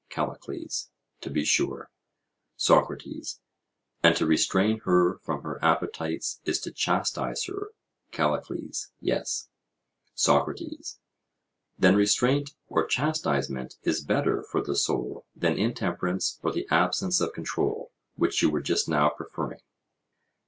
[0.09, 0.89] CALLICLES:
[1.21, 1.91] To be sure.
[2.57, 3.39] SOCRATES:
[4.01, 7.69] And to restrain her from her appetites is to chastise her?
[8.09, 9.49] CALLICLES: Yes.
[10.15, 10.97] SOCRATES:
[11.77, 17.31] Then restraint or chastisement is better for the soul than intemperance or the absence of
[17.33, 19.61] control, which you were just now preferring?